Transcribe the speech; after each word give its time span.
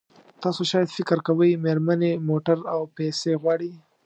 تاسو 0.43 0.61
شاید 0.71 0.89
فکر 0.97 1.17
کوئ 1.27 1.51
مېرمنې 1.65 2.11
موټر 2.27 2.57
او 2.73 2.81
پیسې 2.97 3.31
غواړي. 3.41 3.71